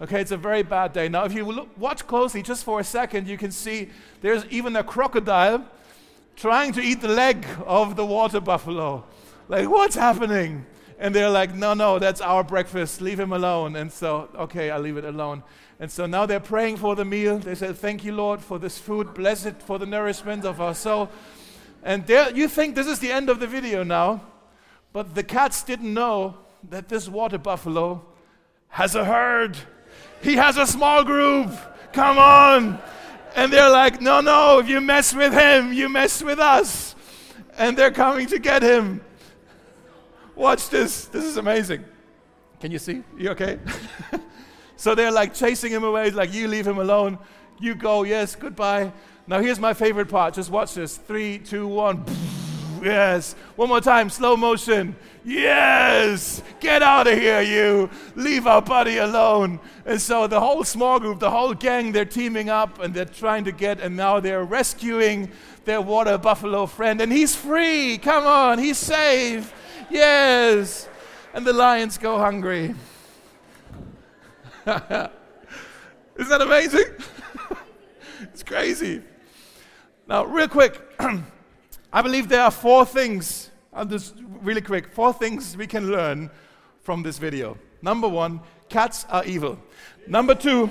[0.00, 1.08] Okay, it's a very bad day.
[1.08, 3.90] Now, if you look, watch closely just for a second, you can see
[4.20, 5.64] there's even a crocodile
[6.36, 9.04] trying to eat the leg of the water buffalo.
[9.48, 10.64] Like, what's happening?
[10.98, 13.00] And they're like, no, no, that's our breakfast.
[13.00, 13.76] Leave him alone.
[13.76, 15.42] And so, okay, I'll leave it alone.
[15.80, 17.38] And so now they're praying for the meal.
[17.38, 19.12] They said, Thank you, Lord, for this food.
[19.12, 21.10] Bless it for the nourishment of our soul.
[21.82, 24.22] And there, you think this is the end of the video now,
[24.92, 26.36] but the cats didn't know
[26.70, 28.04] that this water buffalo
[28.68, 29.58] has a herd.
[30.22, 31.50] He has a small group.
[31.92, 32.80] Come on.
[33.34, 36.94] And they're like, No, no, if you mess with him, you mess with us.
[37.58, 39.00] And they're coming to get him.
[40.36, 41.06] Watch this.
[41.06, 41.84] This is amazing.
[42.60, 43.02] Can you see?
[43.16, 43.58] You okay?
[44.76, 46.10] so they're like chasing him away.
[46.10, 47.18] Like, you leave him alone.
[47.60, 48.92] You go, yes, goodbye.
[49.26, 50.34] Now here's my favorite part.
[50.34, 50.96] Just watch this.
[50.96, 52.04] Three, two, one.
[52.82, 53.34] Yes.
[53.56, 54.94] One more time, slow motion.
[55.24, 56.42] Yes.
[56.60, 57.88] Get out of here, you.
[58.14, 59.58] Leave our buddy alone.
[59.86, 63.44] And so the whole small group, the whole gang, they're teaming up and they're trying
[63.44, 65.30] to get, and now they're rescuing
[65.64, 67.00] their water buffalo friend.
[67.00, 67.96] And he's free.
[67.96, 69.50] Come on, he's safe.
[69.94, 70.88] Yes.
[71.32, 72.74] And the lions go hungry.
[74.66, 75.08] Isn't
[76.28, 76.86] that amazing?
[78.22, 79.02] it's crazy.
[80.08, 80.82] Now, real quick,
[81.92, 86.28] I believe there are four things, I'll just really quick, four things we can learn
[86.80, 87.56] from this video.
[87.80, 89.60] Number one, cats are evil.
[90.08, 90.70] Number two,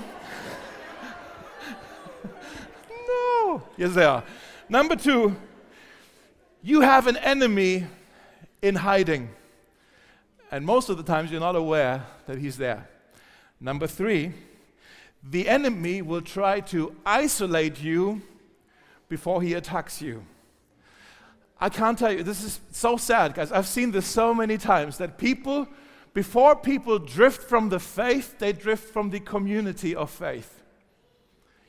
[3.08, 4.22] no, yes, they are.
[4.68, 5.34] Number two,
[6.62, 7.86] you have an enemy
[8.64, 9.28] in hiding.
[10.50, 12.88] And most of the times you're not aware that he's there.
[13.60, 14.32] Number three,
[15.22, 18.22] the enemy will try to isolate you
[19.08, 20.24] before he attacks you.
[21.60, 23.52] I can't tell you, this is so sad, guys.
[23.52, 25.68] I've seen this so many times that people,
[26.14, 30.62] before people drift from the faith, they drift from the community of faith.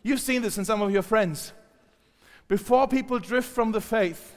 [0.02, 1.52] You've seen this in some of your friends.
[2.48, 4.35] Before people drift from the faith,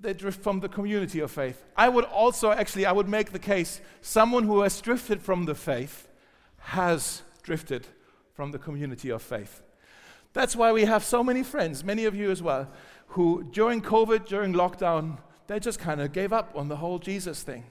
[0.00, 1.64] they drift from the community of faith.
[1.76, 5.54] I would also actually I would make the case someone who has drifted from the
[5.54, 6.08] faith
[6.58, 7.86] has drifted
[8.34, 9.62] from the community of faith.
[10.32, 12.68] That's why we have so many friends, many of you as well,
[13.08, 17.42] who during COVID, during lockdown, they just kind of gave up on the whole Jesus
[17.42, 17.64] thing.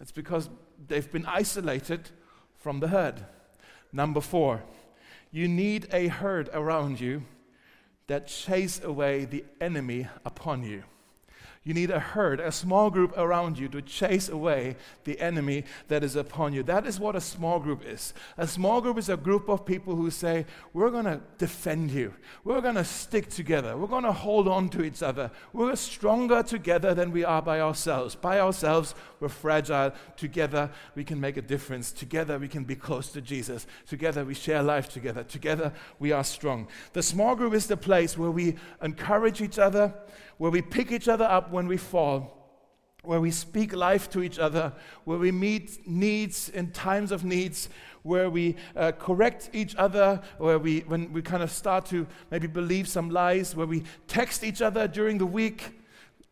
[0.00, 0.48] It's because
[0.88, 2.10] they've been isolated
[2.56, 3.24] from the herd.
[3.92, 4.62] Number four,
[5.30, 7.22] you need a herd around you
[8.06, 10.84] that chase away the enemy upon you.
[11.66, 16.04] You need a herd, a small group around you to chase away the enemy that
[16.04, 16.62] is upon you.
[16.62, 18.14] That is what a small group is.
[18.38, 22.14] A small group is a group of people who say, We're going to defend you.
[22.44, 23.76] We're going to stick together.
[23.76, 25.32] We're going to hold on to each other.
[25.52, 28.14] We're stronger together than we are by ourselves.
[28.14, 29.92] By ourselves, we're fragile.
[30.16, 31.90] Together, we can make a difference.
[31.90, 33.66] Together, we can be close to Jesus.
[33.88, 35.24] Together, we share life together.
[35.24, 36.68] Together, we are strong.
[36.92, 39.92] The small group is the place where we encourage each other
[40.38, 42.32] where we pick each other up when we fall,
[43.02, 44.72] where we speak life to each other,
[45.04, 47.68] where we meet needs in times of needs,
[48.02, 52.46] where we uh, correct each other, where we, when we kind of start to maybe
[52.46, 55.80] believe some lies, where we text each other during the week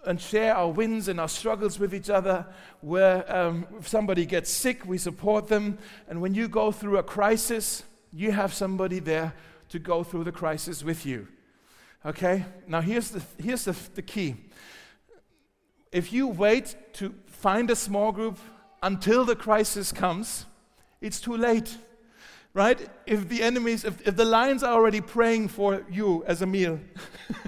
[0.07, 2.47] and share our wins and our struggles with each other,
[2.81, 5.79] where um, if somebody gets sick, we support them.
[6.09, 9.33] And when you go through a crisis, you have somebody there
[9.71, 11.27] to go through the crisis with you.
[12.05, 12.45] Okay?
[12.67, 14.37] Now, here's the, here's the, the key.
[15.93, 18.39] If you wait to find a small group
[18.83, 20.47] until the crisis comes,
[21.01, 21.77] it's too late
[22.55, 22.89] right?
[23.05, 26.79] If the enemies, if, if the lions are already praying for you as a meal,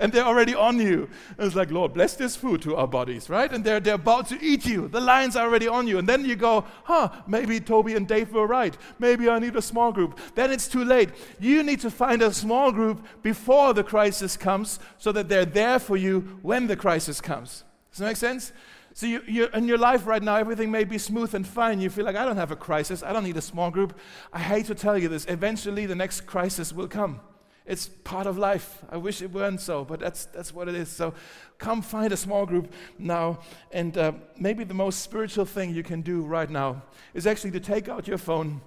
[0.00, 1.08] and they're already on you,
[1.38, 3.52] and it's like, Lord, bless this food to our bodies, right?
[3.52, 4.88] And they're, they're about to eat you.
[4.88, 5.98] The lions are already on you.
[5.98, 8.76] And then you go, huh, maybe Toby and Dave were right.
[8.98, 10.18] Maybe I need a small group.
[10.34, 11.10] Then it's too late.
[11.38, 15.78] You need to find a small group before the crisis comes so that they're there
[15.78, 17.64] for you when the crisis comes.
[17.90, 18.52] Does that make sense?
[18.92, 21.80] So you, you, in your life right now, everything may be smooth and fine.
[21.80, 23.02] You feel like, I don't have a crisis.
[23.02, 23.98] I don't need a small group.
[24.32, 25.26] I hate to tell you this.
[25.28, 27.20] Eventually, the next crisis will come.
[27.70, 28.82] It's part of life.
[28.90, 30.88] I wish it weren't so, but that's, that's what it is.
[30.88, 31.14] So
[31.58, 33.38] come find a small group now.
[33.70, 36.82] And uh, maybe the most spiritual thing you can do right now
[37.14, 38.60] is actually to take out your phone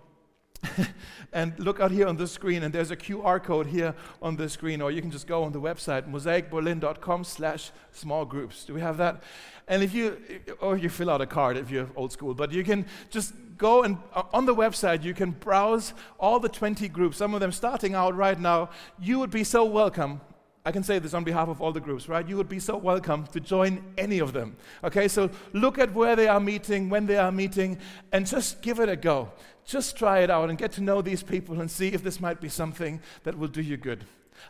[1.34, 4.49] and look out here on the screen, and there's a QR code here on the
[4.49, 8.65] screen, or you can just go on the website, mosaicberlin.com slash small groups.
[8.65, 9.23] Do we have that?
[9.67, 10.17] And if you,
[10.60, 13.84] or you fill out a card if you're old school, but you can just go
[13.84, 17.52] and uh, on the website, you can browse all the 20 groups, some of them
[17.52, 18.69] starting out right now.
[18.99, 20.21] You would be so welcome
[20.65, 22.28] I can say this on behalf of all the groups, right?
[22.28, 24.56] You would be so welcome to join any of them.
[24.84, 27.80] Okay, so look at where they are meeting, when they are meeting,
[28.11, 29.30] and just give it a go.
[29.66, 32.39] Just try it out and get to know these people and see if this might
[32.39, 34.05] be something that will do you good.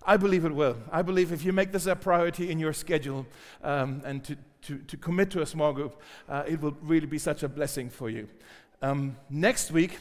[0.05, 0.77] I believe it will.
[0.91, 3.25] I believe if you make this a priority in your schedule
[3.63, 6.01] um, and to to, to commit to a small group.
[6.27, 8.27] Uh, it will really be such a blessing for you.
[8.81, 9.99] Um, next week,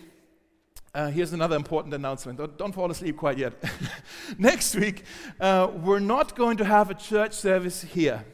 [0.95, 2.39] uh, here's another important announcement.
[2.39, 3.55] Don't, don't fall asleep quite yet.
[4.39, 5.05] Next week,
[5.41, 8.25] uh, we're not going to have a church service here,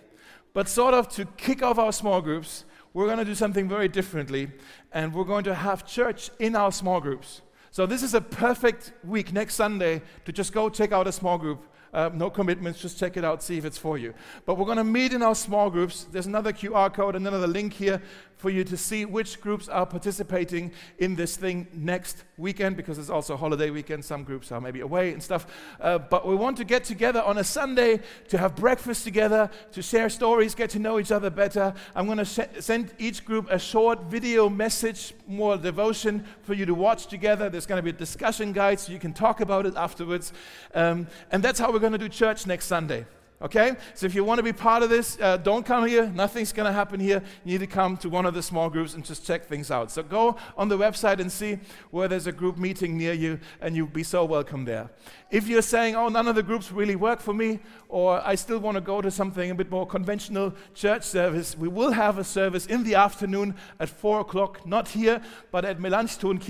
[0.55, 3.87] but sort of to kick off our small groups, we're going to do something very
[3.87, 4.51] differently,
[4.93, 7.43] and we're going to have church in our small groups.
[7.71, 11.39] So, this is a perfect week next Sunday to just go check out a small
[11.39, 14.15] group uh, no commitments, just check it out, see if it's for you.
[14.45, 16.05] But we're going to meet in our small groups.
[16.05, 18.03] There's another QR code and another link here
[18.39, 23.11] for you to see which groups are participating in this thing next weekend because it's
[23.11, 24.05] also a holiday weekend.
[24.05, 25.47] Some groups are maybe away and stuff.
[25.81, 29.83] Uh, but we want to get together on a Sunday to have breakfast together, to
[29.83, 31.75] share stories, get to know each other better.
[31.97, 36.65] I'm going to sh- send each group a short video message, more devotion for you
[36.65, 37.51] to watch together.
[37.51, 40.33] There's going to be a discussion guide so you can talk about it afterwards.
[40.75, 43.05] Um, and that's how we're going to do church next Sunday.
[43.41, 43.77] Okay?
[43.95, 46.11] So if you want to be part of this, uh, don't come here.
[46.15, 47.23] Nothing's going to happen here.
[47.45, 49.91] You need to come to one of the small groups and just check things out.
[49.91, 51.59] So go on the website and see
[51.91, 54.91] where there's a group meeting near you, and you'll be so welcome there.
[55.31, 58.59] If you're saying, oh, none of the groups really work for me, or I still
[58.59, 62.25] want to go to something a bit more conventional church service, we will have a
[62.25, 65.21] service in the afternoon at 4 o'clock, not here,
[65.53, 66.41] but at Melanchthon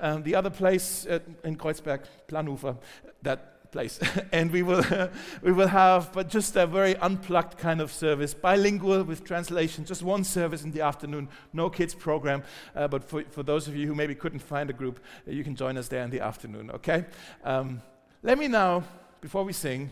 [0.00, 2.76] um, the other place at, in Kreuzberg, Planufer.
[3.22, 3.98] That place.
[4.32, 4.84] and we will,
[5.42, 10.02] we will have, but just a very unplugged kind of service, bilingual with translation, just
[10.02, 12.44] one service in the afternoon, no kids program.
[12.76, 15.42] Uh, but for, for those of you who maybe couldn't find a group, uh, you
[15.42, 17.06] can join us there in the afternoon, okay?
[17.42, 17.82] Um,
[18.22, 18.84] let me now,
[19.20, 19.90] before we sing,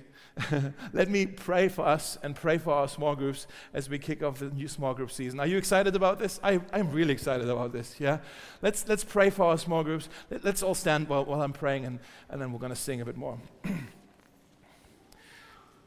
[0.93, 4.39] Let me pray for us and pray for our small groups as we kick off
[4.39, 5.41] the new small group season.
[5.41, 6.39] Are you excited about this?
[6.43, 8.19] I, am really excited about this, yeah?
[8.63, 10.09] Let's, let's pray for our small groups.
[10.31, 13.01] Let, us all stand while, while I'm praying, and, and then we're going to sing
[13.01, 13.39] a bit more.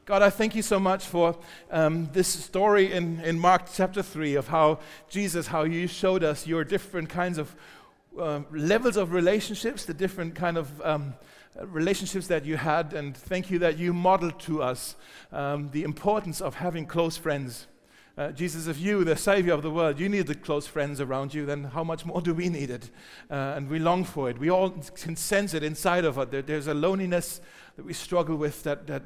[0.06, 1.38] God, I thank you so much for
[1.72, 4.80] um, this story in, in Mark chapter 3 of how
[5.10, 7.56] Jesus, how you showed us your different kinds of
[8.20, 11.14] uh, levels of relationships, the different kind of um,
[11.62, 14.95] relationships that you had, and thank you that you modeled to us
[15.32, 17.68] um, the importance of having close friends.
[18.16, 21.34] Uh, Jesus, if you, the Savior of the world, you need the close friends around
[21.34, 22.91] you, then how much more do we need it?
[23.30, 24.38] Uh, and we long for it.
[24.38, 26.28] We all can sense it inside of us.
[26.30, 27.41] There, there's a loneliness
[27.76, 29.01] that we struggle with that, that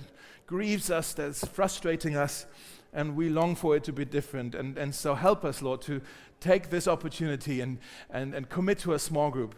[0.45, 2.47] grieves us, that's frustrating us,
[2.93, 4.55] and we long for it to be different.
[4.55, 6.01] And, and so help us, Lord, to
[6.41, 7.77] take this opportunity and,
[8.09, 9.55] and, and commit to a small group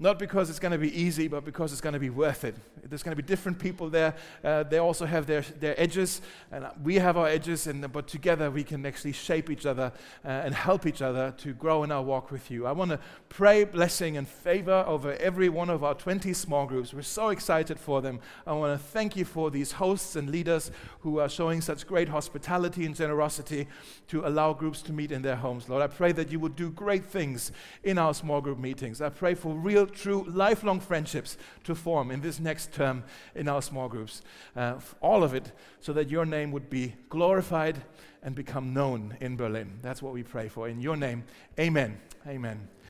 [0.00, 2.54] not because it's going to be easy, but because it's going to be worth it.
[2.88, 4.14] There's going to be different people there.
[4.44, 6.22] Uh, they also have their, their edges,
[6.52, 9.92] and we have our edges, and, but together we can actually shape each other
[10.24, 12.64] uh, and help each other to grow in our walk with you.
[12.64, 16.94] I want to pray blessing and favor over every one of our 20 small groups.
[16.94, 18.20] We're so excited for them.
[18.46, 20.70] I want to thank you for these hosts and leaders
[21.00, 23.66] who are showing such great hospitality and generosity
[24.06, 25.68] to allow groups to meet in their homes.
[25.68, 27.50] Lord, I pray that you would do great things
[27.82, 29.02] in our small group meetings.
[29.02, 33.62] I pray for real true lifelong friendships to form in this next term in our
[33.62, 34.22] small groups.
[34.56, 37.82] Uh, all of it so that your name would be glorified
[38.22, 39.78] and become known in Berlin.
[39.82, 40.68] That's what we pray for.
[40.68, 41.24] In your name,
[41.58, 41.98] amen.
[42.26, 42.68] Amen.